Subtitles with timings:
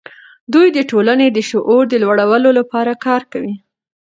[0.53, 3.55] دوی د ټولنې د شعور د لوړولو لپاره کار کوي.